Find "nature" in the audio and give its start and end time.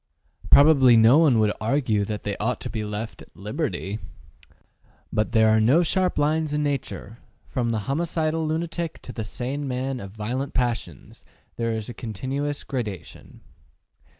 6.63-7.19